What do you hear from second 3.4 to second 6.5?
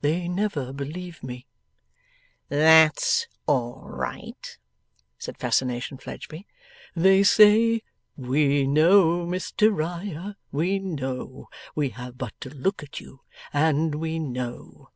all right,' said Fascination Fledgeby.